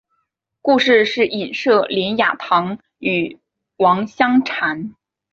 [0.63, 3.37] 故事是隐射连雅堂与
[3.77, 4.95] 王香禅。